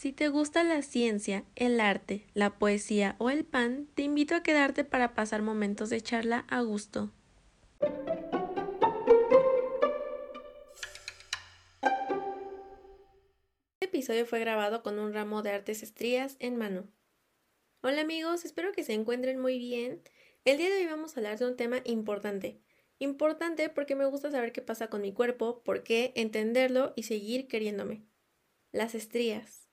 Si 0.00 0.12
te 0.12 0.28
gusta 0.28 0.64
la 0.64 0.80
ciencia, 0.80 1.44
el 1.56 1.78
arte, 1.78 2.24
la 2.32 2.58
poesía 2.58 3.16
o 3.18 3.28
el 3.28 3.44
pan, 3.44 3.86
te 3.94 4.00
invito 4.00 4.34
a 4.34 4.42
quedarte 4.42 4.82
para 4.82 5.12
pasar 5.12 5.42
momentos 5.42 5.90
de 5.90 6.00
charla 6.00 6.46
a 6.48 6.62
gusto. 6.62 7.10
Este 13.78 13.84
episodio 13.84 14.24
fue 14.24 14.40
grabado 14.40 14.82
con 14.82 14.98
un 14.98 15.12
ramo 15.12 15.42
de 15.42 15.50
artes 15.50 15.82
estrías 15.82 16.36
en 16.38 16.56
mano. 16.56 16.88
Hola 17.82 18.00
amigos, 18.00 18.46
espero 18.46 18.72
que 18.72 18.84
se 18.84 18.94
encuentren 18.94 19.38
muy 19.38 19.58
bien. 19.58 20.00
El 20.46 20.56
día 20.56 20.70
de 20.70 20.76
hoy 20.78 20.86
vamos 20.86 21.14
a 21.14 21.20
hablar 21.20 21.38
de 21.38 21.44
un 21.44 21.56
tema 21.58 21.82
importante. 21.84 22.62
Importante 23.00 23.68
porque 23.68 23.96
me 23.96 24.06
gusta 24.06 24.30
saber 24.30 24.52
qué 24.52 24.62
pasa 24.62 24.88
con 24.88 25.02
mi 25.02 25.12
cuerpo, 25.12 25.62
por 25.62 25.82
qué, 25.82 26.14
entenderlo 26.16 26.94
y 26.96 27.02
seguir 27.02 27.48
queriéndome. 27.48 28.02
Las 28.72 28.94
estrías. 28.94 29.69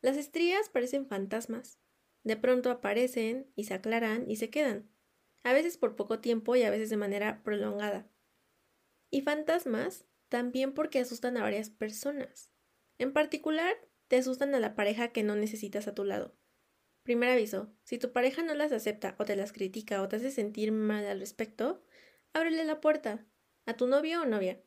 Las 0.00 0.16
estrías 0.16 0.68
parecen 0.68 1.06
fantasmas. 1.06 1.78
De 2.24 2.36
pronto 2.36 2.70
aparecen 2.70 3.50
y 3.56 3.64
se 3.64 3.74
aclaran 3.74 4.30
y 4.30 4.36
se 4.36 4.50
quedan, 4.50 4.90
a 5.44 5.52
veces 5.52 5.78
por 5.78 5.96
poco 5.96 6.20
tiempo 6.20 6.56
y 6.56 6.62
a 6.62 6.70
veces 6.70 6.90
de 6.90 6.96
manera 6.96 7.42
prolongada. 7.42 8.10
Y 9.10 9.22
fantasmas 9.22 10.04
también 10.28 10.74
porque 10.74 10.98
asustan 10.98 11.36
a 11.36 11.42
varias 11.42 11.70
personas. 11.70 12.52
En 12.98 13.12
particular, 13.12 13.76
te 14.08 14.16
asustan 14.16 14.54
a 14.54 14.60
la 14.60 14.74
pareja 14.74 15.08
que 15.08 15.22
no 15.22 15.36
necesitas 15.36 15.88
a 15.88 15.94
tu 15.94 16.04
lado. 16.04 16.36
Primer 17.02 17.30
aviso, 17.30 17.72
si 17.84 17.98
tu 17.98 18.12
pareja 18.12 18.42
no 18.42 18.54
las 18.54 18.72
acepta 18.72 19.16
o 19.18 19.24
te 19.24 19.36
las 19.36 19.52
critica 19.52 20.02
o 20.02 20.08
te 20.08 20.16
hace 20.16 20.30
sentir 20.30 20.72
mal 20.72 21.06
al 21.06 21.20
respecto, 21.20 21.82
ábrele 22.34 22.64
la 22.64 22.80
puerta 22.80 23.26
a 23.64 23.74
tu 23.76 23.86
novio 23.86 24.22
o 24.22 24.26
novia. 24.26 24.62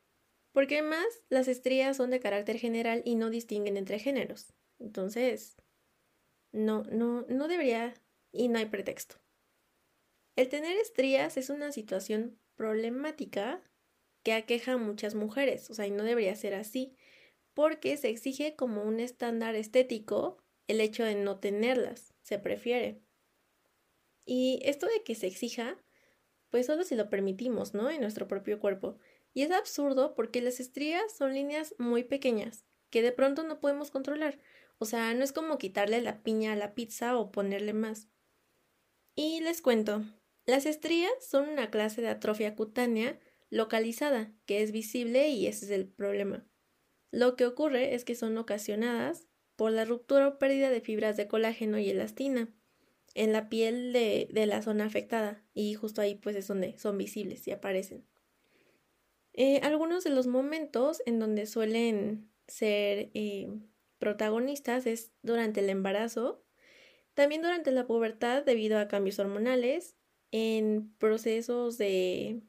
Porque 0.52 0.79
además 0.79 1.05
las 1.29 1.48
estrías 1.48 1.98
son 1.98 2.09
de 2.09 2.20
carácter 2.20 2.57
general 2.57 3.04
y 3.05 3.16
no 3.16 3.29
distinguen 3.29 3.77
entre 3.77 3.99
géneros. 3.99 4.54
Entonces, 4.81 5.55
no, 6.52 6.84
no, 6.91 7.26
no 7.30 7.48
debería 7.48 7.94
y 8.32 8.48
no 8.48 8.60
hay 8.60 8.65
pretexto. 8.65 9.15
El 10.35 10.49
tener 10.49 10.76
estrías 10.77 11.37
es 11.37 11.49
una 11.49 11.71
situación 11.71 12.40
problemática 12.55 13.62
que 14.24 14.34
aqueja 14.34 14.74
a 14.74 14.77
muchas 14.77 15.15
mujeres, 15.15 15.70
o 15.70 15.74
sea, 15.74 15.87
y 15.87 15.91
no 15.91 16.04
debería 16.04 16.35
ser 16.35 16.54
así, 16.54 16.96
porque 17.54 17.98
se 17.98 18.09
exige 18.09 18.55
como 18.55 18.84
un 18.84 18.99
estándar 18.99 19.55
estético 19.55 20.37
el 20.68 20.79
hecho 20.79 21.04
de 21.04 21.15
no 21.15 21.40
tenerlas, 21.40 22.13
se 22.21 22.40
prefiere. 22.40 23.02
Y 24.26 24.59
esto 24.63 24.87
de 24.87 25.04
que 25.04 25.15
se 25.15 25.27
exija, 25.27 25.77
pues 26.49 26.68
solo 26.68 26.84
si 26.84 26.96
lo 26.96 27.09
permitimos, 27.09 27.74
¿no? 27.74 27.90
En 27.90 28.02
nuestro 28.02 28.27
propio 28.27 28.59
cuerpo. 28.59 28.98
Y 29.34 29.41
es 29.41 29.52
absurdo 29.52 30.13
porque 30.15 30.41
las 30.41 30.59
estrías 30.59 31.12
son 31.15 31.34
líneas 31.34 31.76
muy 31.77 32.04
pequeñas 32.04 32.65
que 32.91 33.02
de 33.02 33.12
pronto 33.12 33.43
no 33.43 33.59
podemos 33.59 33.90
controlar. 33.90 34.37
O 34.82 34.85
sea, 34.85 35.13
no 35.13 35.24
es 35.24 35.32
como 35.32 35.60
quitarle 35.60 36.01
la 36.01 36.24
piña 36.24 36.54
a 36.54 36.55
la 36.55 36.74
pizza 36.74 37.15
o 37.15 37.32
ponerle 37.32 37.71
más. 37.71 38.07
Y 39.13 39.40
les 39.41 39.62
cuento, 39.62 40.04
las 40.48 40.65
estrías 40.65 41.12
son 41.20 41.49
una 41.49 41.70
clase 41.70 42.01
de 42.01 42.07
atrofia 42.07 42.55
cutánea 42.55 43.20
localizada, 43.52 44.34
que 44.48 44.63
es 44.63 44.71
visible 44.71 45.29
y 45.29 45.46
ese 45.46 45.65
es 45.65 45.71
el 45.71 45.87
problema. 45.87 46.48
Lo 47.12 47.35
que 47.35 47.46
ocurre 47.46 47.93
es 47.93 48.04
que 48.05 48.15
son 48.15 48.35
ocasionadas 48.40 49.27
por 49.55 49.71
la 49.71 49.85
ruptura 49.85 50.27
o 50.27 50.40
pérdida 50.40 50.71
de 50.71 50.82
fibras 50.82 51.15
de 51.15 51.27
colágeno 51.27 51.77
y 51.77 51.87
elastina 51.87 52.52
en 53.13 53.34
la 53.34 53.49
piel 53.49 53.93
de, 53.93 54.29
la 54.48 54.63
zona 54.63 54.85
afectada 54.85 55.46
y 55.54 55.76
justo 55.76 56.02
ahí 56.02 56.15
pues 56.15 56.35
es 56.35 56.48
donde 56.48 56.76
son 56.79 56.98
visibles 56.98 57.48
y 57.48 57.52
aparecen. 57.52 58.07
Eh, 59.34 59.59
algunos 59.62 60.04
de 60.04 60.09
los 60.09 60.26
momentos 60.26 61.04
en 61.05 61.20
donde 61.20 61.46
suelen 61.46 62.32
ser 62.48 63.12
eh, 63.13 63.48
protagonistas 64.02 64.85
es 64.88 65.13
durante 65.22 65.62
el 65.62 65.69
embarazo, 65.69 66.44
también 67.13 67.44
durante 67.44 67.72
la 67.72 67.85
pubertad 67.85 68.44
debido 68.44 68.80
a 68.80 68.88
cambios 68.88 69.19
hormonales, 69.19 69.96
en 70.31 70.94
procesos 70.97 71.78
de, 71.78 72.42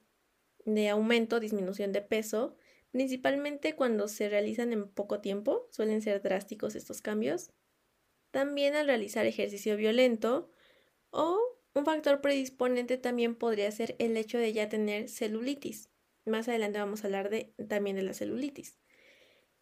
de 0.65 0.89
aumento 0.89 1.41
disminución 1.41 1.93
de 1.93 2.01
peso, 2.01 2.57
principalmente 2.91 3.75
cuando 3.75 4.09
se 4.09 4.29
realizan 4.29 4.73
en 4.73 4.89
poco 4.89 5.21
tiempo, 5.21 5.69
suelen 5.71 6.01
ser 6.01 6.23
drásticos 6.23 6.75
estos 6.75 7.03
cambios. 7.03 7.53
También 8.31 8.75
al 8.75 8.87
realizar 8.87 9.27
ejercicio 9.27 9.77
violento 9.77 10.51
o 11.11 11.39
un 11.75 11.85
factor 11.85 12.21
predisponente 12.21 12.97
también 12.97 13.35
podría 13.35 13.71
ser 13.71 13.95
el 13.99 14.17
hecho 14.17 14.39
de 14.39 14.53
ya 14.53 14.69
tener 14.69 15.09
celulitis. 15.09 15.91
Más 16.25 16.49
adelante 16.49 16.79
vamos 16.79 17.03
a 17.03 17.09
hablar 17.09 17.29
de, 17.29 17.55
también 17.69 17.97
de 17.97 18.03
la 18.03 18.15
celulitis. 18.15 18.79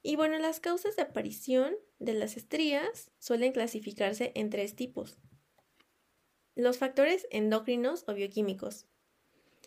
Y 0.02 0.16
bueno, 0.16 0.38
las 0.38 0.60
causas 0.60 0.96
de 0.96 1.02
aparición 1.02 1.74
de 2.00 2.14
las 2.14 2.36
estrías 2.36 3.12
suelen 3.18 3.52
clasificarse 3.52 4.32
en 4.34 4.50
tres 4.50 4.74
tipos. 4.74 5.18
Los 6.56 6.78
factores 6.78 7.28
endocrinos 7.30 8.04
o 8.08 8.14
bioquímicos. 8.14 8.86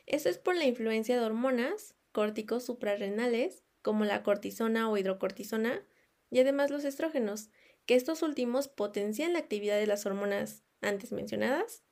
Esto 0.05 0.27
es 0.27 0.37
por 0.37 0.55
la 0.55 0.65
influencia 0.65 1.17
de 1.17 1.25
hormonas, 1.25 1.95
córticos 2.11 2.65
suprarrenales, 2.65 3.63
como 3.81 4.03
la 4.03 4.23
cortisona 4.23 4.89
o 4.89 4.97
hidrocortisona, 4.97 5.85
y 6.29 6.39
además 6.39 6.71
los 6.71 6.83
estrógenos, 6.83 7.49
que 7.85 7.95
estos 7.95 8.21
últimos 8.21 8.67
potencian 8.67 9.33
la 9.33 9.39
actividad 9.39 9.77
de 9.77 9.87
las 9.87 10.05
hormonas 10.05 10.63
antes 10.81 11.11
mencionadas 11.11 11.83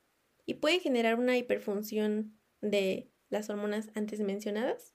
y 0.46 0.56
pueden 0.56 0.80
generar 0.80 1.16
una 1.16 1.38
hiperfunción 1.38 2.38
de 2.62 3.12
las 3.30 3.50
hormonas 3.50 3.90
antes 3.96 4.20
mencionadas 4.20 4.94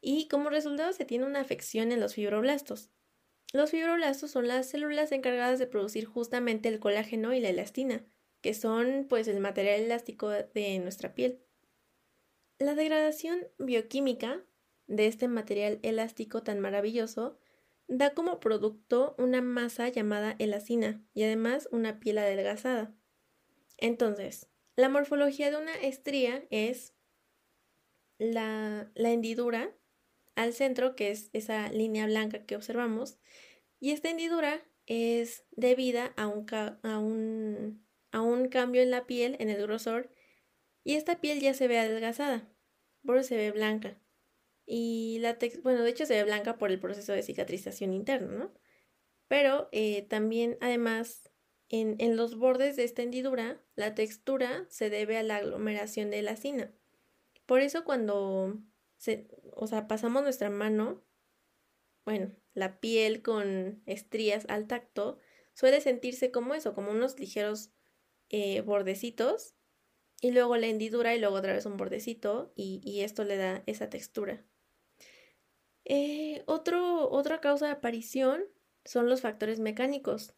y 0.00 0.28
como 0.28 0.50
resultado 0.50 0.92
se 0.92 1.04
tiene 1.04 1.26
una 1.26 1.40
afección 1.40 1.92
en 1.92 2.00
los 2.00 2.14
fibroblastos. 2.14 2.91
Los 3.52 3.70
fibroblastos 3.70 4.30
son 4.30 4.48
las 4.48 4.68
células 4.68 5.12
encargadas 5.12 5.58
de 5.58 5.66
producir 5.66 6.06
justamente 6.06 6.68
el 6.70 6.80
colágeno 6.80 7.34
y 7.34 7.40
la 7.40 7.50
elastina, 7.50 8.04
que 8.40 8.54
son 8.54 9.06
pues 9.08 9.28
el 9.28 9.40
material 9.40 9.80
elástico 9.80 10.30
de 10.30 10.78
nuestra 10.78 11.14
piel. 11.14 11.42
La 12.58 12.74
degradación 12.74 13.46
bioquímica 13.58 14.42
de 14.86 15.06
este 15.06 15.28
material 15.28 15.80
elástico 15.82 16.42
tan 16.42 16.60
maravilloso 16.60 17.38
da 17.88 18.14
como 18.14 18.40
producto 18.40 19.14
una 19.18 19.42
masa 19.42 19.88
llamada 19.88 20.34
elastina 20.38 21.04
y 21.12 21.24
además 21.24 21.68
una 21.72 22.00
piel 22.00 22.18
adelgazada. 22.18 22.94
Entonces, 23.76 24.48
la 24.76 24.88
morfología 24.88 25.50
de 25.50 25.58
una 25.58 25.74
estría 25.74 26.44
es 26.50 26.94
la, 28.18 28.90
la 28.94 29.10
hendidura 29.10 29.74
al 30.34 30.52
centro, 30.52 30.94
que 30.96 31.10
es 31.10 31.30
esa 31.32 31.70
línea 31.70 32.06
blanca 32.06 32.44
que 32.44 32.56
observamos, 32.56 33.18
y 33.80 33.90
esta 33.90 34.10
hendidura 34.10 34.62
es 34.86 35.44
debida 35.52 36.12
a 36.16 36.26
un, 36.26 36.46
a 36.50 36.98
un, 36.98 37.86
a 38.10 38.20
un 38.20 38.48
cambio 38.48 38.82
en 38.82 38.90
la 38.90 39.06
piel, 39.06 39.36
en 39.40 39.50
el 39.50 39.62
grosor, 39.62 40.10
y 40.84 40.94
esta 40.94 41.20
piel 41.20 41.40
ya 41.40 41.54
se 41.54 41.68
ve 41.68 41.78
adelgazada, 41.78 42.48
por 43.04 43.18
eso 43.18 43.28
se 43.28 43.36
ve 43.36 43.50
blanca. 43.52 43.98
Y 44.64 45.18
la 45.20 45.38
bueno, 45.62 45.82
de 45.82 45.90
hecho 45.90 46.06
se 46.06 46.14
ve 46.14 46.24
blanca 46.24 46.56
por 46.56 46.70
el 46.70 46.80
proceso 46.80 47.12
de 47.12 47.22
cicatrización 47.22 47.92
interna, 47.92 48.32
¿no? 48.32 48.54
Pero 49.28 49.68
eh, 49.72 50.02
también, 50.02 50.56
además, 50.60 51.30
en, 51.68 51.96
en, 51.98 52.16
los 52.16 52.36
bordes 52.36 52.76
de 52.76 52.84
esta 52.84 53.02
hendidura, 53.02 53.62
la 53.74 53.94
textura 53.94 54.66
se 54.68 54.90
debe 54.90 55.16
a 55.18 55.22
la 55.22 55.36
aglomeración 55.36 56.10
de 56.10 56.22
la 56.22 56.36
cina. 56.36 56.72
Por 57.46 57.60
eso 57.60 57.84
cuando 57.84 58.62
o 59.54 59.66
sea, 59.66 59.88
pasamos 59.88 60.22
nuestra 60.22 60.50
mano, 60.50 61.02
bueno, 62.04 62.32
la 62.54 62.80
piel 62.80 63.22
con 63.22 63.82
estrías 63.86 64.46
al 64.48 64.66
tacto, 64.66 65.18
suele 65.54 65.80
sentirse 65.80 66.30
como 66.30 66.54
eso, 66.54 66.74
como 66.74 66.90
unos 66.90 67.18
ligeros 67.18 67.70
eh, 68.30 68.60
bordecitos, 68.62 69.54
y 70.20 70.30
luego 70.30 70.56
la 70.56 70.68
hendidura 70.68 71.14
y 71.14 71.20
luego 71.20 71.36
otra 71.36 71.52
vez 71.52 71.66
un 71.66 71.76
bordecito, 71.76 72.52
y, 72.54 73.00
esto 73.00 73.24
le 73.24 73.36
da 73.36 73.62
esa 73.66 73.90
textura. 73.90 74.44
Eh, 75.84 76.44
otro, 76.46 77.10
otra 77.10 77.40
causa 77.40 77.66
de 77.66 77.72
aparición 77.72 78.44
son 78.84 79.08
los 79.08 79.20
factores 79.20 79.58
mecánicos, 79.58 80.34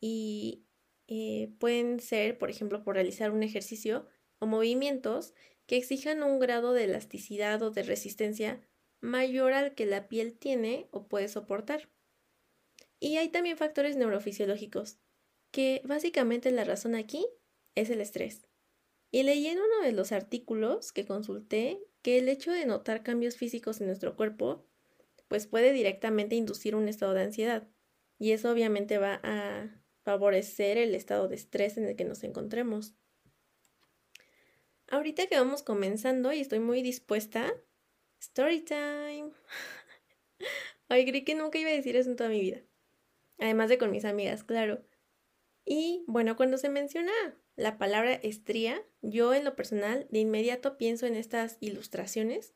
y 0.00 0.66
eh, 1.06 1.52
pueden 1.58 2.00
ser, 2.00 2.38
por 2.38 2.50
ejemplo, 2.50 2.82
por 2.82 2.94
realizar 2.94 3.30
un 3.30 3.42
ejercicio 3.42 4.06
o 4.38 4.46
movimientos 4.46 5.34
que 5.70 5.76
exijan 5.76 6.24
un 6.24 6.40
grado 6.40 6.72
de 6.72 6.82
elasticidad 6.82 7.62
o 7.62 7.70
de 7.70 7.84
resistencia 7.84 8.60
mayor 9.00 9.52
al 9.52 9.76
que 9.76 9.86
la 9.86 10.08
piel 10.08 10.36
tiene 10.36 10.88
o 10.90 11.06
puede 11.06 11.28
soportar. 11.28 11.88
Y 12.98 13.18
hay 13.18 13.28
también 13.28 13.56
factores 13.56 13.96
neurofisiológicos, 13.96 14.98
que 15.52 15.80
básicamente 15.84 16.50
la 16.50 16.64
razón 16.64 16.96
aquí 16.96 17.24
es 17.76 17.88
el 17.88 18.00
estrés. 18.00 18.48
Y 19.12 19.22
leí 19.22 19.46
en 19.46 19.58
uno 19.58 19.84
de 19.84 19.92
los 19.92 20.10
artículos 20.10 20.90
que 20.90 21.06
consulté 21.06 21.80
que 22.02 22.18
el 22.18 22.28
hecho 22.28 22.50
de 22.50 22.66
notar 22.66 23.04
cambios 23.04 23.36
físicos 23.36 23.80
en 23.80 23.86
nuestro 23.86 24.16
cuerpo 24.16 24.66
pues 25.28 25.46
puede 25.46 25.72
directamente 25.72 26.34
inducir 26.34 26.74
un 26.74 26.88
estado 26.88 27.14
de 27.14 27.22
ansiedad. 27.22 27.68
Y 28.18 28.32
eso 28.32 28.50
obviamente 28.50 28.98
va 28.98 29.20
a 29.22 29.84
favorecer 30.02 30.78
el 30.78 30.96
estado 30.96 31.28
de 31.28 31.36
estrés 31.36 31.76
en 31.76 31.84
el 31.84 31.94
que 31.94 32.04
nos 32.04 32.24
encontremos. 32.24 32.96
Ahorita 34.90 35.28
que 35.28 35.36
vamos 35.36 35.62
comenzando 35.62 36.32
y 36.32 36.40
estoy 36.40 36.58
muy 36.58 36.82
dispuesta, 36.82 37.54
story 38.20 38.60
time. 38.60 39.30
Ay, 40.88 41.06
creí 41.06 41.22
que 41.22 41.36
nunca 41.36 41.58
iba 41.58 41.70
a 41.70 41.74
decir 41.74 41.94
eso 41.94 42.10
en 42.10 42.16
toda 42.16 42.28
mi 42.28 42.40
vida. 42.40 42.62
Además 43.38 43.68
de 43.68 43.78
con 43.78 43.92
mis 43.92 44.04
amigas, 44.04 44.42
claro. 44.42 44.84
Y 45.64 46.02
bueno, 46.08 46.36
cuando 46.36 46.58
se 46.58 46.70
menciona 46.70 47.12
la 47.54 47.78
palabra 47.78 48.14
estría, 48.14 48.82
yo 49.00 49.32
en 49.32 49.44
lo 49.44 49.54
personal 49.54 50.08
de 50.10 50.18
inmediato 50.18 50.76
pienso 50.76 51.06
en 51.06 51.14
estas 51.14 51.56
ilustraciones 51.60 52.54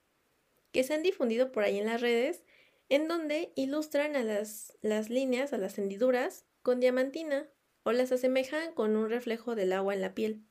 que 0.72 0.82
se 0.82 0.92
han 0.92 1.04
difundido 1.04 1.52
por 1.52 1.62
ahí 1.62 1.78
en 1.78 1.86
las 1.86 2.00
redes, 2.00 2.42
en 2.88 3.06
donde 3.06 3.52
ilustran 3.54 4.16
a 4.16 4.24
las, 4.24 4.76
las 4.82 5.08
líneas, 5.08 5.52
a 5.52 5.58
las 5.58 5.78
hendiduras, 5.78 6.46
con 6.62 6.80
diamantina 6.80 7.48
o 7.84 7.92
las 7.92 8.10
asemejan 8.10 8.74
con 8.74 8.96
un 8.96 9.08
reflejo 9.08 9.54
del 9.54 9.72
agua 9.72 9.94
en 9.94 10.00
la 10.00 10.14
piel. 10.14 10.42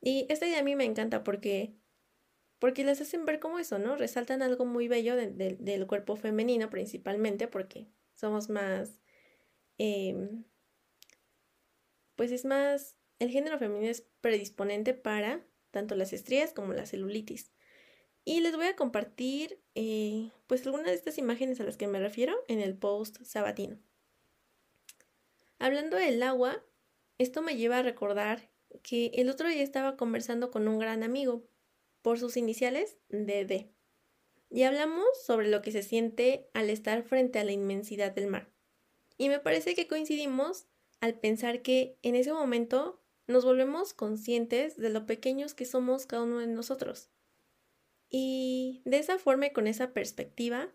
Y 0.00 0.26
esta 0.28 0.46
idea 0.46 0.60
a 0.60 0.64
mí 0.64 0.76
me 0.76 0.84
encanta 0.84 1.22
porque, 1.24 1.74
porque 2.58 2.84
las 2.84 3.00
hacen 3.00 3.24
ver 3.26 3.40
como 3.40 3.58
eso, 3.58 3.78
¿no? 3.78 3.96
Resaltan 3.96 4.42
algo 4.42 4.64
muy 4.64 4.88
bello 4.88 5.16
del 5.16 5.86
cuerpo 5.86 6.16
femenino 6.16 6.70
principalmente 6.70 7.48
porque 7.48 7.88
somos 8.14 8.48
más... 8.48 9.00
Em, 9.78 10.44
pues 12.16 12.32
es 12.32 12.44
más... 12.44 12.96
El 13.18 13.30
género 13.30 13.58
femenino 13.58 13.90
es 13.90 14.06
predisponente 14.20 14.94
para 14.94 15.44
tanto 15.70 15.94
las 15.94 16.12
estrías 16.12 16.52
como 16.52 16.72
la 16.72 16.86
celulitis. 16.86 17.52
Y 18.24 18.40
les 18.40 18.54
voy 18.56 18.66
a 18.66 18.76
compartir 18.76 19.62
eh, 19.74 20.30
pues 20.46 20.64
algunas 20.66 20.86
de 20.88 20.94
estas 20.94 21.18
imágenes 21.18 21.60
a 21.60 21.64
las 21.64 21.76
que 21.76 21.86
me 21.86 22.00
refiero 22.00 22.34
en 22.48 22.60
el 22.60 22.76
post 22.76 23.22
sabatino. 23.22 23.78
Hablando 25.58 25.96
del 25.96 26.22
agua, 26.22 26.62
esto 27.18 27.42
me 27.42 27.56
lleva 27.56 27.78
a 27.78 27.82
recordar 27.82 28.49
que 28.82 29.10
el 29.14 29.28
otro 29.28 29.48
día 29.48 29.62
estaba 29.62 29.96
conversando 29.96 30.50
con 30.50 30.68
un 30.68 30.78
gran 30.78 31.02
amigo, 31.02 31.44
por 32.02 32.18
sus 32.18 32.36
iniciales 32.36 32.98
DD, 33.08 33.70
y 34.50 34.62
hablamos 34.64 35.06
sobre 35.24 35.48
lo 35.48 35.62
que 35.62 35.70
se 35.70 35.82
siente 35.82 36.48
al 36.54 36.70
estar 36.70 37.02
frente 37.02 37.38
a 37.38 37.44
la 37.44 37.52
inmensidad 37.52 38.12
del 38.12 38.26
mar. 38.26 38.50
Y 39.16 39.28
me 39.28 39.38
parece 39.38 39.74
que 39.74 39.86
coincidimos 39.86 40.66
al 41.00 41.18
pensar 41.18 41.62
que 41.62 41.98
en 42.02 42.14
ese 42.14 42.32
momento 42.32 43.00
nos 43.26 43.44
volvemos 43.44 43.94
conscientes 43.94 44.76
de 44.76 44.90
lo 44.90 45.06
pequeños 45.06 45.54
que 45.54 45.64
somos 45.64 46.06
cada 46.06 46.24
uno 46.24 46.38
de 46.38 46.48
nosotros. 46.48 47.10
Y 48.08 48.82
de 48.84 48.98
esa 48.98 49.18
forma 49.18 49.46
y 49.46 49.52
con 49.52 49.68
esa 49.68 49.92
perspectiva, 49.92 50.74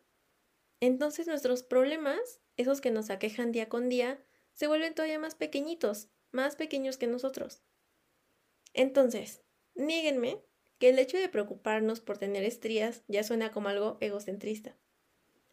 entonces 0.80 1.28
nuestros 1.28 1.64
problemas, 1.64 2.40
esos 2.56 2.80
que 2.80 2.92
nos 2.92 3.10
aquejan 3.10 3.52
día 3.52 3.68
con 3.68 3.90
día, 3.90 4.24
se 4.54 4.68
vuelven 4.68 4.96
todavía 4.96 5.20
más 5.20 5.36
pequeñitos, 5.36 6.08
más 6.32 6.56
pequeños 6.56 6.98
que 6.98 7.08
nosotros. 7.08 7.65
Entonces, 8.76 9.42
niéguenme 9.74 10.42
que 10.80 10.90
el 10.90 11.00
hecho 11.00 11.18
de 11.18 11.30
preocuparnos 11.30 12.02
por 12.02 12.18
tener 12.18 12.44
estrías 12.44 13.04
ya 13.08 13.24
suena 13.24 13.52
como 13.52 13.70
algo 13.70 13.98
egocentrista. 14.02 14.78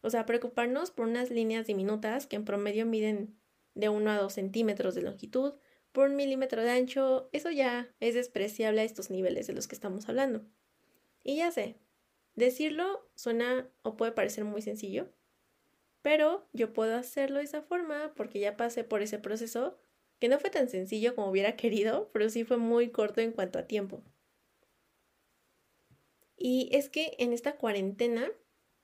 O 0.01 0.09
sea, 0.09 0.25
preocuparnos 0.25 0.91
por 0.91 1.07
unas 1.07 1.29
líneas 1.29 1.65
diminutas 1.65 2.27
que 2.27 2.35
en 2.35 2.43
promedio 2.43 2.85
miden 2.85 3.39
de 3.75 3.87
1 3.87 4.11
a 4.11 4.17
2 4.17 4.33
centímetros 4.33 4.93
de 4.93 5.03
longitud 5.03 5.53
por 5.93 6.09
un 6.09 6.17
milímetro 6.17 6.61
de 6.63 6.71
ancho, 6.71 7.29
eso 7.31 7.49
ya 7.49 7.93
es 8.01 8.15
despreciable 8.15 8.81
a 8.81 8.83
estos 8.83 9.09
niveles 9.09 9.47
de 9.47 9.53
los 9.53 9.67
que 9.67 9.75
estamos 9.75 10.09
hablando. 10.09 10.43
Y 11.23 11.37
ya 11.37 11.51
sé, 11.51 11.77
decirlo 12.35 13.07
suena 13.15 13.69
o 13.83 13.95
puede 13.95 14.11
parecer 14.11 14.43
muy 14.43 14.61
sencillo, 14.61 15.13
pero 16.01 16.45
yo 16.51 16.73
puedo 16.73 16.97
hacerlo 16.97 17.37
de 17.37 17.45
esa 17.45 17.61
forma 17.61 18.11
porque 18.15 18.41
ya 18.41 18.57
pasé 18.57 18.83
por 18.83 19.01
ese 19.01 19.19
proceso 19.19 19.79
que 20.23 20.29
no 20.29 20.39
fue 20.39 20.49
tan 20.49 20.69
sencillo 20.69 21.15
como 21.15 21.29
hubiera 21.29 21.57
querido, 21.57 22.09
pero 22.13 22.29
sí 22.29 22.45
fue 22.45 22.55
muy 22.55 22.91
corto 22.91 23.19
en 23.19 23.33
cuanto 23.33 23.59
a 23.59 23.67
tiempo. 23.67 24.05
Y 26.37 26.69
es 26.71 26.87
que 26.87 27.17
en 27.19 27.33
esta 27.33 27.57
cuarentena 27.57 28.31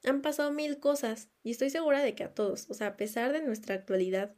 han 0.04 0.22
pasado 0.22 0.52
mil 0.52 0.82
cosas 0.82 1.30
y 1.42 1.52
estoy 1.52 1.70
segura 1.70 2.04
de 2.04 2.14
que 2.14 2.26
a 2.26 2.34
todos, 2.34 2.70
o 2.70 2.74
sea, 2.74 2.88
a 2.88 2.98
pesar 2.98 3.32
de 3.32 3.42
nuestra 3.42 3.76
actualidad 3.76 4.36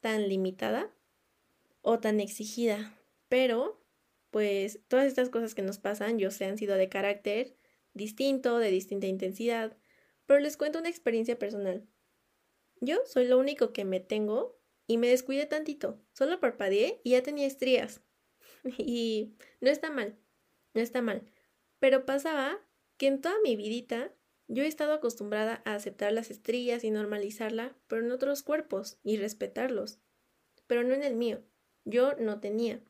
tan 0.00 0.28
limitada 0.28 0.92
o 1.82 2.00
tan 2.00 2.18
exigida, 2.18 2.98
pero 3.28 3.80
pues 4.32 4.80
todas 4.88 5.06
estas 5.06 5.28
cosas 5.28 5.54
que 5.54 5.62
nos 5.62 5.78
pasan, 5.78 6.18
yo 6.18 6.32
sé, 6.32 6.46
han 6.46 6.58
sido 6.58 6.74
de 6.74 6.88
carácter 6.88 7.54
distinto, 7.94 8.58
de 8.58 8.72
distinta 8.72 9.06
intensidad, 9.06 9.76
pero 10.26 10.40
les 10.40 10.56
cuento 10.56 10.80
una 10.80 10.88
experiencia 10.88 11.38
personal. 11.38 11.86
Yo 12.80 12.96
soy 13.06 13.28
lo 13.28 13.38
único 13.38 13.72
que 13.72 13.84
me 13.84 14.00
tengo 14.00 14.59
y 14.90 14.98
me 14.98 15.08
descuidé 15.08 15.46
tantito. 15.46 16.02
Solo 16.14 16.40
parpadeé 16.40 17.00
y 17.04 17.10
ya 17.10 17.22
tenía 17.22 17.46
estrías. 17.46 18.02
y 18.76 19.36
no 19.60 19.70
está 19.70 19.88
mal, 19.88 20.18
no 20.74 20.80
está 20.80 21.00
mal. 21.00 21.30
Pero 21.78 22.04
pasaba 22.04 22.58
que 22.96 23.06
en 23.06 23.20
toda 23.20 23.36
mi 23.44 23.54
vidita 23.54 24.12
yo 24.48 24.64
he 24.64 24.66
estado 24.66 24.92
acostumbrada 24.92 25.62
a 25.64 25.76
aceptar 25.76 26.12
las 26.12 26.32
estrías 26.32 26.82
y 26.82 26.90
normalizarla, 26.90 27.78
pero 27.86 28.04
en 28.04 28.10
otros 28.10 28.42
cuerpos 28.42 28.98
y 29.04 29.16
respetarlos. 29.16 30.00
Pero 30.66 30.82
no 30.82 30.92
en 30.92 31.04
el 31.04 31.14
mío. 31.14 31.44
Yo 31.84 32.14
no 32.16 32.40
tenía. 32.40 32.82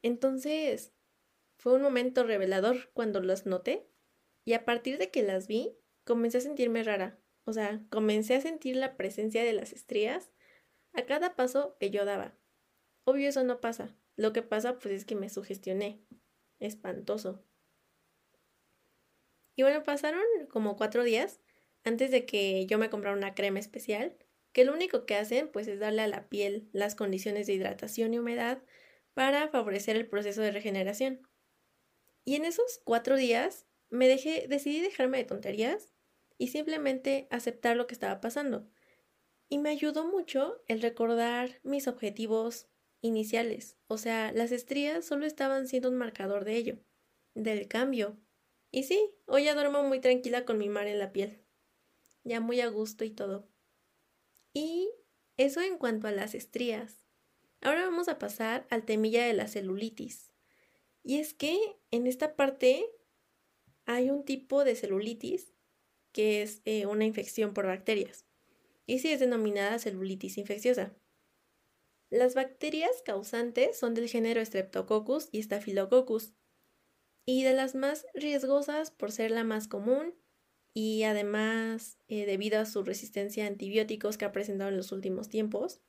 Entonces, 0.00 0.94
fue 1.58 1.74
un 1.74 1.82
momento 1.82 2.24
revelador 2.24 2.90
cuando 2.94 3.20
las 3.20 3.44
noté 3.44 3.86
y 4.46 4.54
a 4.54 4.64
partir 4.64 4.96
de 4.96 5.10
que 5.10 5.22
las 5.22 5.46
vi, 5.46 5.76
comencé 6.04 6.38
a 6.38 6.40
sentirme 6.40 6.84
rara. 6.84 7.20
O 7.44 7.52
sea, 7.52 7.84
comencé 7.90 8.36
a 8.36 8.40
sentir 8.40 8.76
la 8.76 8.96
presencia 8.96 9.44
de 9.44 9.52
las 9.52 9.74
estrías 9.74 10.30
a 10.98 11.06
cada 11.06 11.36
paso 11.36 11.76
que 11.78 11.90
yo 11.90 12.04
daba. 12.04 12.36
Obvio 13.04 13.28
eso 13.28 13.44
no 13.44 13.60
pasa. 13.60 13.96
Lo 14.16 14.32
que 14.32 14.42
pasa 14.42 14.78
pues 14.78 14.94
es 14.94 15.04
que 15.04 15.14
me 15.14 15.30
sugestioné. 15.30 16.02
Espantoso. 16.58 17.44
Y 19.54 19.62
bueno, 19.62 19.82
pasaron 19.82 20.22
como 20.50 20.76
cuatro 20.76 21.04
días 21.04 21.40
antes 21.84 22.10
de 22.10 22.26
que 22.26 22.66
yo 22.66 22.78
me 22.78 22.90
comprara 22.90 23.16
una 23.16 23.34
crema 23.34 23.58
especial, 23.58 24.16
que 24.52 24.64
lo 24.64 24.74
único 24.74 25.06
que 25.06 25.14
hacen 25.14 25.48
pues 25.48 25.68
es 25.68 25.78
darle 25.78 26.02
a 26.02 26.08
la 26.08 26.28
piel 26.28 26.68
las 26.72 26.94
condiciones 26.94 27.46
de 27.46 27.54
hidratación 27.54 28.12
y 28.12 28.18
humedad 28.18 28.62
para 29.14 29.48
favorecer 29.48 29.96
el 29.96 30.08
proceso 30.08 30.42
de 30.42 30.50
regeneración. 30.50 31.28
Y 32.24 32.36
en 32.36 32.44
esos 32.44 32.80
cuatro 32.84 33.16
días 33.16 33.66
me 33.88 34.08
dejé, 34.08 34.46
decidí 34.48 34.80
dejarme 34.80 35.18
de 35.18 35.24
tonterías 35.24 35.92
y 36.38 36.48
simplemente 36.48 37.26
aceptar 37.30 37.76
lo 37.76 37.86
que 37.86 37.94
estaba 37.94 38.20
pasando. 38.20 38.68
Y 39.50 39.58
me 39.58 39.70
ayudó 39.70 40.06
mucho 40.06 40.62
el 40.68 40.82
recordar 40.82 41.58
mis 41.62 41.88
objetivos 41.88 42.68
iniciales. 43.00 43.78
O 43.86 43.96
sea, 43.96 44.30
las 44.32 44.52
estrías 44.52 45.06
solo 45.06 45.24
estaban 45.24 45.66
siendo 45.66 45.88
un 45.88 45.96
marcador 45.96 46.44
de 46.44 46.56
ello, 46.56 46.78
del 47.34 47.66
cambio. 47.66 48.18
Y 48.70 48.82
sí, 48.82 49.10
hoy 49.26 49.44
ya 49.44 49.54
duermo 49.54 49.82
muy 49.84 50.00
tranquila 50.00 50.44
con 50.44 50.58
mi 50.58 50.68
mar 50.68 50.86
en 50.86 50.98
la 50.98 51.12
piel. 51.12 51.42
Ya 52.24 52.40
muy 52.40 52.60
a 52.60 52.68
gusto 52.68 53.04
y 53.04 53.10
todo. 53.10 53.48
Y 54.52 54.90
eso 55.38 55.62
en 55.62 55.78
cuanto 55.78 56.08
a 56.08 56.12
las 56.12 56.34
estrías. 56.34 57.06
Ahora 57.62 57.84
vamos 57.86 58.08
a 58.08 58.18
pasar 58.18 58.66
al 58.68 58.84
temilla 58.84 59.24
de 59.24 59.32
la 59.32 59.48
celulitis. 59.48 60.30
Y 61.02 61.20
es 61.20 61.32
que 61.32 61.58
en 61.90 62.06
esta 62.06 62.36
parte 62.36 62.84
hay 63.86 64.10
un 64.10 64.26
tipo 64.26 64.64
de 64.64 64.76
celulitis 64.76 65.54
que 66.12 66.42
es 66.42 66.60
eh, 66.66 66.84
una 66.84 67.06
infección 67.06 67.54
por 67.54 67.66
bacterias 67.66 68.27
y 68.88 69.00
sí 69.00 69.12
es 69.12 69.20
denominada 69.20 69.78
celulitis 69.78 70.38
infecciosa. 70.38 70.96
Las 72.08 72.34
bacterias 72.34 73.02
causantes 73.04 73.78
son 73.78 73.92
del 73.92 74.08
género 74.08 74.42
Streptococcus 74.44 75.28
y 75.30 75.42
Staphylococcus, 75.42 76.32
y 77.26 77.42
de 77.42 77.52
las 77.52 77.74
más 77.74 78.06
riesgosas 78.14 78.90
por 78.90 79.12
ser 79.12 79.30
la 79.30 79.44
más 79.44 79.68
común 79.68 80.14
y 80.72 81.02
además 81.02 81.98
eh, 82.08 82.24
debido 82.24 82.58
a 82.58 82.64
su 82.64 82.82
resistencia 82.82 83.44
a 83.44 83.48
antibióticos 83.48 84.16
que 84.16 84.24
ha 84.24 84.32
presentado 84.32 84.70
en 84.70 84.78
los 84.78 84.90
últimos 84.90 85.28
tiempos, 85.28 85.82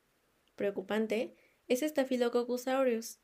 preocupante, 0.57 1.35
es 1.69 1.79
Staphylococcus 1.79 2.67
aureus. 2.67 3.19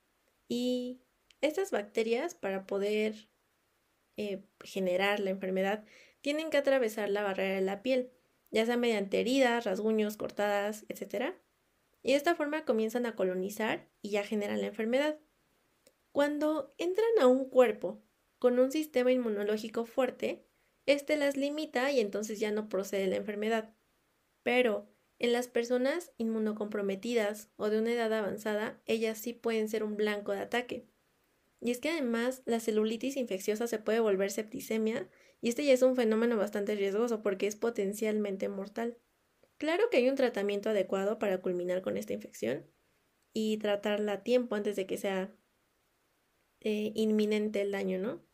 Y 0.47 1.01
estas 1.41 1.71
bacterias, 1.71 2.33
para 2.33 2.65
poder 2.65 3.27
eh, 4.15 4.45
generar 4.63 5.19
la 5.19 5.31
enfermedad, 5.31 5.83
tienen 6.21 6.49
que 6.49 6.57
atravesar 6.57 7.09
la 7.09 7.23
barrera 7.23 7.55
de 7.55 7.61
la 7.61 7.81
piel 7.81 8.14
ya 8.55 8.65
sea 8.65 8.77
mediante 8.77 9.19
heridas, 9.19 9.65
rasguños, 9.65 10.15
cortadas, 10.15 10.85
etc. 10.87 11.33
Y 12.01 12.11
de 12.11 12.15
esta 12.15 12.35
forma 12.35 12.63
comienzan 12.63 13.05
a 13.05 13.13
colonizar 13.13 13.89
y 14.01 14.11
ya 14.11 14.23
generan 14.23 14.61
la 14.61 14.67
enfermedad. 14.67 15.19
Cuando 16.13 16.73
entran 16.77 17.09
a 17.19 17.27
un 17.27 17.49
cuerpo 17.49 18.01
con 18.39 18.57
un 18.57 18.71
sistema 18.71 19.11
inmunológico 19.11 19.85
fuerte, 19.85 20.45
este 20.85 21.17
las 21.17 21.35
limita 21.35 21.91
y 21.91 21.99
entonces 21.99 22.39
ya 22.39 22.49
no 22.51 22.69
procede 22.69 23.07
la 23.07 23.17
enfermedad. 23.17 23.75
Pero 24.41 24.87
en 25.19 25.33
las 25.33 25.49
personas 25.49 26.13
inmunocomprometidas 26.17 27.49
o 27.57 27.69
de 27.69 27.79
una 27.79 27.91
edad 27.91 28.13
avanzada, 28.13 28.81
ellas 28.85 29.17
sí 29.17 29.33
pueden 29.33 29.67
ser 29.67 29.83
un 29.83 29.97
blanco 29.97 30.31
de 30.31 30.39
ataque. 30.39 30.87
Y 31.59 31.71
es 31.71 31.79
que 31.79 31.89
además 31.89 32.41
la 32.45 32.61
celulitis 32.61 33.17
infecciosa 33.17 33.67
se 33.67 33.79
puede 33.79 33.99
volver 33.99 34.31
septicemia 34.31 35.09
y 35.45 35.49
este 35.49 35.63
ya 35.63 35.73
es 35.73 35.83
un 35.83 35.95
fenómeno 35.95 36.37
bastante 36.37 36.73
riesgoso 36.73 37.21
porque 37.21 37.45
es 37.45 37.55
potencialmente 37.55 38.49
mortal. 38.49 38.97
Claro 39.57 39.91
que 39.91 39.97
hay 39.97 40.09
un 40.09 40.15
tratamiento 40.15 40.71
adecuado 40.71 41.19
para 41.19 41.39
culminar 41.39 41.83
con 41.83 41.97
esta 41.97 42.13
infección 42.13 42.65
y 43.31 43.57
tratarla 43.57 44.13
a 44.13 44.23
tiempo 44.23 44.55
antes 44.55 44.75
de 44.75 44.87
que 44.87 44.97
sea 44.97 45.31
eh, 46.61 46.93
inminente 46.95 47.61
el 47.61 47.69
daño, 47.69 47.99
¿no? 47.99 48.25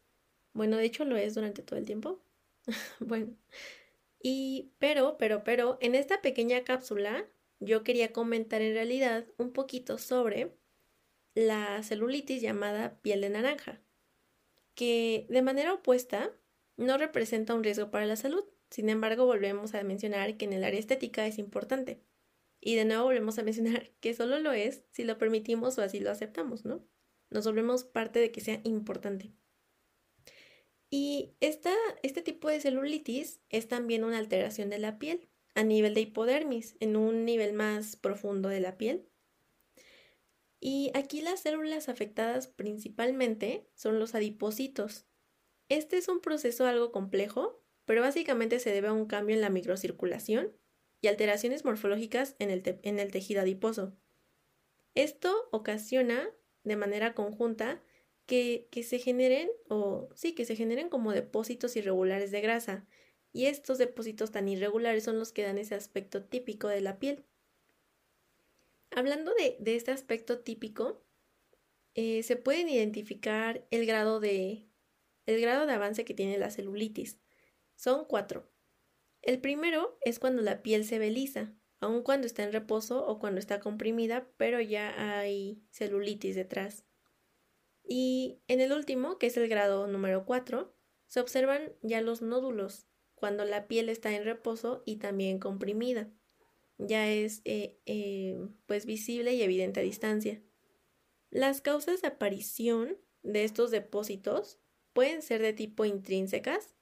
Bueno, 0.54 0.78
de 0.78 0.86
hecho 0.86 1.04
lo 1.04 1.18
es 1.18 1.36
durante 1.36 1.62
todo 1.64 1.78
el 1.78 1.86
tiempo. 1.86 2.24
bueno, 3.02 3.36
y 4.24 4.72
pero, 4.80 5.18
pero, 5.18 5.44
pero, 5.44 5.78
en 5.82 5.96
esta 5.96 6.22
pequeña 6.22 6.64
cápsula 6.64 7.30
yo 7.60 7.84
quería 7.84 8.14
comentar 8.14 8.62
en 8.62 8.74
realidad 8.74 9.28
un 9.38 9.52
poquito 9.52 9.98
sobre 9.98 10.56
la 11.36 11.84
celulitis 11.84 12.42
llamada 12.42 13.02
piel 13.02 13.20
de 13.20 13.32
naranja, 13.32 13.82
que 14.76 15.28
de 15.30 15.42
manera 15.42 15.74
opuesta 15.74 16.38
no 16.82 16.98
representa 16.98 17.54
un 17.54 17.64
riesgo 17.64 17.92
para 17.92 18.06
la 18.06 18.16
salud. 18.16 18.44
Sin 18.70 18.90
embargo, 18.90 19.26
volvemos 19.26 19.74
a 19.74 19.84
mencionar 19.84 20.38
que 20.38 20.46
en 20.46 20.54
el 20.54 20.64
área 20.64 20.80
estética 20.80 21.28
es 21.28 21.38
importante. 21.38 22.02
Y 22.60 22.76
de 22.76 22.86
nuevo 22.86 23.06
volvemos 23.06 23.38
a 23.40 23.44
mencionar 23.44 23.92
que 24.00 24.14
solo 24.14 24.40
lo 24.40 24.52
es 24.52 24.84
si 24.92 25.04
lo 25.04 25.18
permitimos 25.18 25.78
o 25.78 25.82
así 25.82 26.00
lo 26.00 26.12
aceptamos, 26.12 26.66
¿no? 26.66 26.84
Nos 27.30 27.46
volvemos 27.46 27.84
parte 27.84 28.20
de 28.20 28.32
que 28.32 28.42
sea 28.42 28.62
importante. 28.64 29.32
Y 30.90 31.34
esta, 31.40 31.74
este 32.04 32.22
tipo 32.22 32.50
de 32.50 32.60
celulitis 32.60 33.40
es 33.50 33.70
también 33.70 34.04
una 34.04 34.18
alteración 34.18 34.70
de 34.70 34.80
la 34.80 35.00
piel 35.00 35.30
a 35.56 35.64
nivel 35.64 35.94
de 35.94 36.02
hipodermis, 36.02 36.76
en 36.80 36.96
un 36.98 37.26
nivel 37.26 37.54
más 37.54 37.96
profundo 37.96 38.50
de 38.50 38.60
la 38.60 38.78
piel. 38.78 39.08
Y 40.60 40.92
aquí 40.94 41.22
las 41.22 41.42
células 41.42 41.90
afectadas 41.90 42.48
principalmente 42.48 43.68
son 43.74 44.00
los 44.00 44.14
adipocitos. 44.14 45.06
Este 45.72 45.98
es 45.98 46.10
un 46.10 46.20
proceso 46.20 46.66
algo 46.66 46.92
complejo, 46.92 47.64
pero 47.86 48.02
básicamente 48.02 48.60
se 48.60 48.74
debe 48.74 48.90
a 48.90 48.94
un 48.94 49.06
cambio 49.06 49.38
en 49.38 49.42
la 49.42 49.50
microcirculación 49.50 50.52
y 51.00 51.08
alteraciones 51.08 51.64
morfológicas 51.64 52.36
en 52.40 52.50
el, 52.50 53.12
tejido 53.14 53.40
adiposo. 53.40 53.96
Esto 54.96 55.34
ocasiona 55.54 56.30
de 56.66 56.76
manera 56.76 57.16
conjunta 57.16 57.82
que, 58.26 58.68
que, 58.70 58.84
se 58.84 59.00
generen, 59.00 59.50
o 59.70 60.10
sí, 60.14 60.36
que 60.36 60.44
se 60.44 60.58
generen 60.58 60.90
como 60.90 61.14
depósitos 61.14 61.78
irregulares 61.78 62.32
de 62.32 62.42
grasa, 62.42 62.86
y 63.32 63.46
estos 63.46 63.78
depósitos 63.78 64.30
tan 64.30 64.50
irregulares 64.50 65.06
son 65.06 65.20
los 65.20 65.32
que 65.32 65.44
dan 65.44 65.58
ese 65.58 65.76
aspecto 65.76 66.22
típico 66.22 66.68
de 66.68 66.82
la 66.82 67.00
piel. 67.00 67.24
Hablando 68.90 69.34
de, 69.36 69.56
este 69.74 69.92
aspecto 69.92 70.40
típico, 70.40 71.02
eh, 71.94 72.24
se 72.24 72.36
pueden 72.36 72.68
identificar 72.68 73.66
el 73.72 73.86
grado, 73.86 74.20
de, 74.20 74.68
el 75.32 75.42
grado 75.42 75.66
de 75.66 75.74
avance 75.74 76.06
que 76.06 76.14
tiene 76.14 76.38
la 76.38 76.52
celulitis. 76.52 77.20
Son 77.76 78.06
cuatro. 78.06 78.52
El 79.22 79.40
primero 79.40 79.98
es 80.02 80.20
cuando 80.20 80.42
la 80.42 80.62
piel 80.62 80.86
se 80.86 81.00
beliza, 81.00 81.54
aun 81.80 82.04
cuando 82.04 82.28
está 82.28 82.44
en 82.44 82.52
reposo 82.52 83.06
o 83.06 83.20
cuando 83.20 83.40
está 83.40 83.60
comprimida, 83.60 84.28
pero 84.38 84.62
ya 84.62 85.20
hay 85.20 85.64
celulitis 85.72 86.36
detrás. 86.36 86.86
Y 87.84 88.42
en 88.48 88.62
el 88.62 88.72
último, 88.72 89.18
que 89.18 89.28
es 89.28 89.38
el 89.38 89.48
grado 89.48 89.88
número 89.88 90.26
4, 90.26 90.76
se 91.08 91.20
observan 91.20 91.74
ya 91.82 92.02
los 92.02 92.22
nódulos, 92.22 92.88
cuando 93.16 93.46
la 93.46 93.68
piel 93.68 93.90
está 93.90 94.16
en 94.16 94.24
reposo 94.24 94.82
y 94.86 94.98
también 94.98 95.40
comprimida. 95.40 96.12
Ya 96.78 97.08
es 97.08 97.42
eh, 97.46 97.80
eh, 97.86 98.40
pues 98.66 98.86
visible 98.86 99.34
y 99.34 99.44
evidente 99.44 99.82
a 99.82 99.84
distancia. 99.84 100.42
Las 101.30 101.62
causas 101.62 102.02
de 102.02 102.08
aparición 102.08 102.98
de 103.22 103.44
estos 103.44 103.70
depósitos 103.70 104.60
pueden 104.94 105.22
ser 105.22 105.42
de 105.42 105.54
tipo 105.54 105.86
intrínsecas, 105.86 106.76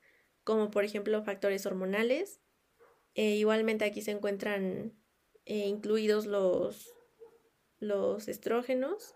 como 0.43 0.71
por 0.71 0.83
ejemplo 0.83 1.23
factores 1.23 1.65
hormonales. 1.65 2.41
Eh, 3.15 3.35
igualmente 3.35 3.85
aquí 3.85 4.01
se 4.01 4.11
encuentran 4.11 4.93
incluidos 5.45 6.25
los, 6.25 6.93
los 7.79 8.27
estrógenos 8.27 9.15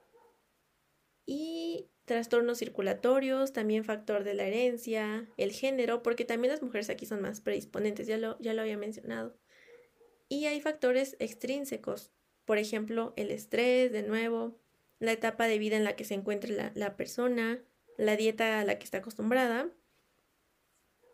y 1.26 1.90
trastornos 2.06 2.58
circulatorios, 2.60 3.54
también 3.54 3.84
factor 3.84 4.24
de 4.24 4.34
la 4.34 4.46
herencia, 4.46 5.30
el 5.38 5.52
género, 5.52 6.04
porque 6.04 6.26
también 6.26 6.52
las 6.52 6.62
mujeres 6.62 6.90
aquí 6.90 7.06
son 7.06 7.22
más 7.22 7.40
predisponentes, 7.40 8.08
ya 8.08 8.18
lo, 8.18 8.38
ya 8.40 8.54
lo 8.54 8.62
había 8.62 8.78
mencionado. 8.78 9.38
Y 10.28 10.46
hay 10.46 10.60
factores 10.60 11.16
extrínsecos, 11.20 12.12
por 12.46 12.58
ejemplo, 12.58 13.14
el 13.16 13.32
estrés, 13.32 13.92
de 13.92 14.04
nuevo, 14.04 14.60
la 15.00 15.14
etapa 15.14 15.48
de 15.48 15.60
vida 15.60 15.78
en 15.78 15.84
la 15.84 15.96
que 15.96 16.04
se 16.04 16.16
encuentra 16.16 16.52
la, 16.52 16.72
la 16.76 16.98
persona, 16.98 17.64
la 17.98 18.16
dieta 18.16 18.60
a 18.60 18.66
la 18.66 18.78
que 18.78 18.86
está 18.86 19.00
acostumbrada. 19.00 19.70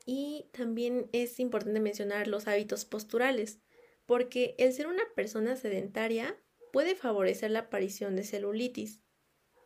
Y 0.06 0.50
también 0.52 1.10
es 1.12 1.40
importante 1.40 1.80
mencionar 1.80 2.28
los 2.28 2.48
hábitos 2.48 2.86
posturales, 2.86 3.60
porque 4.06 4.56
el 4.58 4.74
ser 4.74 4.88
una 4.88 5.04
persona 5.16 5.56
sedentaria 5.56 6.36
puede 6.72 6.96
favorecer 6.96 7.52
la 7.52 7.60
aparición 7.60 8.16
de 8.16 8.24
celulitis. 8.24 9.02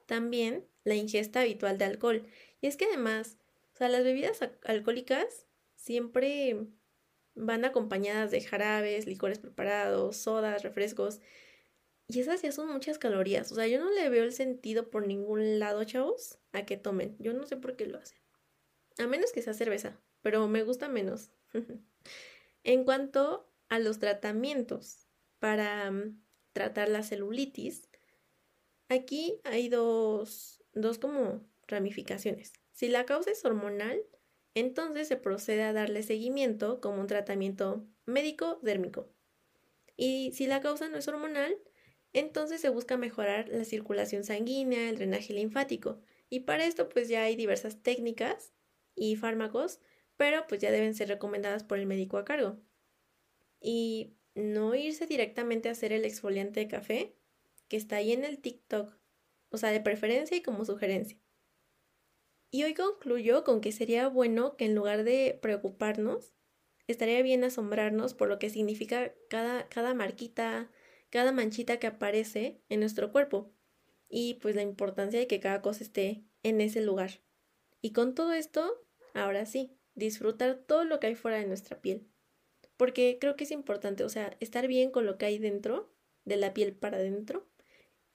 También 0.06 0.68
la 0.84 0.96
ingesta 0.96 1.42
habitual 1.42 1.78
de 1.78 1.86
alcohol. 1.86 2.28
Y 2.62 2.68
es 2.68 2.76
que 2.78 2.86
además, 2.86 3.38
o 3.74 3.78
sea, 3.78 3.90
las 3.90 4.04
bebidas 4.04 4.40
alcohólicas 4.66 5.48
siempre 5.76 6.68
van 7.36 7.66
acompañadas 7.66 8.32
de 8.32 8.42
jarabes, 8.42 9.06
licores 9.06 9.40
preparados, 9.40 10.18
sodas, 10.18 10.64
refrescos. 10.64 11.20
Y 12.08 12.20
esas 12.20 12.42
ya 12.42 12.52
son 12.52 12.72
muchas 12.72 12.98
calorías. 12.98 13.52
O 13.52 13.56
sea, 13.56 13.68
yo 13.68 13.80
no 13.80 13.90
le 13.90 14.10
veo 14.10 14.24
el 14.24 14.34
sentido 14.34 14.90
por 14.90 15.08
ningún 15.08 15.60
lado, 15.60 15.84
chavos, 15.84 16.40
a 16.52 16.66
que 16.66 16.78
tomen. 16.78 17.16
Yo 17.20 17.34
no 17.34 17.46
sé 17.46 17.58
por 17.58 17.76
qué 17.76 17.86
lo 17.86 17.98
hacen. 17.98 18.20
A 19.00 19.08
menos 19.08 19.32
que 19.32 19.42
sea 19.42 19.54
cerveza, 19.54 20.00
pero 20.22 20.48
me 20.48 20.64
gusta 20.64 20.90
menos. 20.90 21.32
en 22.64 22.84
cuanto 22.84 23.50
a 23.70 23.80
los 23.80 24.00
tratamientos 24.00 25.08
para 25.40 25.90
mm, 25.90 26.22
tratar 26.54 26.90
la 26.90 27.04
celulitis, 27.04 27.90
aquí 28.90 29.40
hay 29.44 29.70
dos, 29.70 30.64
dos 30.74 31.00
como 31.00 31.46
ramificaciones. 31.68 32.54
Si 32.72 32.88
la 32.90 33.06
causa 33.06 33.32
es 33.32 33.44
hormonal, 33.46 34.04
entonces 34.56 35.08
se 35.08 35.18
procede 35.18 35.64
a 35.64 35.74
darle 35.74 36.04
seguimiento 36.04 36.80
como 36.82 37.02
un 37.02 37.08
tratamiento 37.08 37.88
médico 38.06 38.60
dérmico. 38.62 39.10
Y 39.96 40.32
si 40.34 40.48
la 40.48 40.62
causa 40.62 40.90
no 40.90 40.98
es 40.98 41.08
hormonal, 41.08 41.56
entonces 42.14 42.62
se 42.62 42.70
busca 42.70 42.98
mejorar 42.98 43.50
la 43.50 43.66
circulación 43.66 44.24
sanguínea, 44.24 44.90
el 44.90 44.98
drenaje 44.98 45.34
linfático. 45.34 46.00
Y 46.30 46.42
para 46.42 46.66
esto 46.66 46.90
pues 46.90 47.10
ya 47.10 47.24
hay 47.24 47.36
diversas 47.36 47.82
técnicas 47.82 48.54
y 48.96 49.16
fármacos, 49.16 49.80
pero 50.18 50.46
pues 50.48 50.62
ya 50.62 50.72
deben 50.72 50.96
ser 50.96 51.10
recomendadas 51.10 51.64
por 51.64 51.80
el 51.80 51.86
médico 51.86 52.18
a 52.18 52.26
cargo. 52.26 52.60
Y 53.60 54.16
no 54.36 54.76
irse 54.76 55.08
directamente 55.08 55.70
a 55.70 55.74
hacer 55.74 55.94
el 55.94 56.06
exfoliante 56.06 56.60
de 56.60 56.68
café, 56.68 57.16
que 57.68 57.78
está 57.78 57.98
ahí 57.98 58.12
en 58.12 58.26
el 58.26 58.40
TikTok 58.40 58.98
o 59.54 59.58
sea, 59.58 59.70
de 59.70 59.80
preferencia 59.80 60.36
y 60.36 60.42
como 60.42 60.66
sugerencia. 60.66 61.18
Y 62.50 62.64
hoy 62.64 62.74
concluyo 62.74 63.44
con 63.44 63.62
que 63.62 63.72
sería 63.72 64.08
bueno 64.08 64.58
que 64.58 64.66
en 64.66 64.74
lugar 64.74 65.04
de 65.04 65.38
preocuparnos, 65.42 66.34
estaría 66.88 67.22
bien 67.22 67.44
asombrarnos 67.44 68.16
por 68.16 68.30
lo 68.30 68.40
que 68.40 68.50
significa 68.50 69.14
cada, 69.30 69.70
cada 69.70 69.94
marquita, 69.94 70.72
cada 71.14 71.32
manchita 71.32 71.78
que 71.78 71.86
aparece 71.86 72.60
en 72.70 72.80
nuestro 72.80 73.12
cuerpo 73.12 73.54
y 74.10 74.34
pues 74.42 74.56
la 74.56 74.64
importancia 74.64 75.20
de 75.20 75.28
que 75.28 75.40
cada 75.40 75.62
cosa 75.62 75.84
esté 75.84 76.26
en 76.42 76.60
ese 76.60 76.82
lugar. 76.82 77.22
Y 77.84 77.94
con 77.94 78.16
todo 78.16 78.34
esto, 78.34 78.84
ahora 79.14 79.46
sí, 79.46 79.78
disfrutar 79.94 80.56
todo 80.66 80.86
lo 80.86 81.00
que 81.00 81.06
hay 81.06 81.14
fuera 81.14 81.38
de 81.38 81.46
nuestra 81.46 81.80
piel. 81.84 82.10
Porque 82.78 83.20
creo 83.22 83.36
que 83.36 83.44
es 83.44 83.52
importante, 83.52 84.04
o 84.04 84.10
sea, 84.10 84.36
estar 84.40 84.68
bien 84.68 84.90
con 84.90 85.06
lo 85.06 85.20
que 85.20 85.28
hay 85.28 85.38
dentro, 85.38 85.94
de 86.26 86.36
la 86.36 86.52
piel 86.56 86.74
para 86.74 86.98
adentro, 86.98 87.48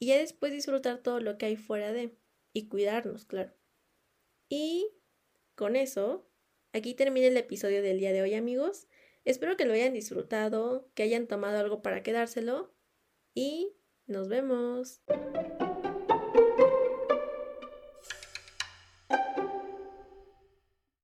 y 0.00 0.07
ya 0.07 0.19
después 0.19 0.50
disfrutar 0.50 0.99
todo 0.99 1.21
lo 1.21 1.38
que 1.38 1.47
hay 1.47 1.55
fuera 1.55 1.93
de 1.93 2.17
y 2.52 2.67
cuidarnos, 2.67 3.26
claro. 3.26 3.52
Y 4.49 4.90
con 5.55 5.76
eso, 5.76 6.28
aquí 6.73 6.95
termina 6.95 7.28
el 7.28 7.37
episodio 7.37 7.81
del 7.81 8.00
día 8.00 8.12
de 8.12 8.23
hoy, 8.23 8.35
amigos. 8.35 8.88
Espero 9.25 9.57
que 9.57 9.67
lo 9.67 9.75
hayan 9.75 9.93
disfrutado, 9.93 10.90
que 10.97 11.05
hayan 11.05 11.28
tomado 11.28 11.61
algo 11.61 11.81
para 11.81 12.02
quedárselo 12.02 12.76
y 13.38 13.73
nos 14.09 14.28
vemos. 14.28 15.00